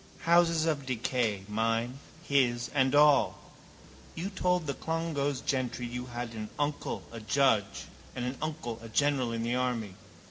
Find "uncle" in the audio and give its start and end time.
6.57-7.03, 8.41-8.79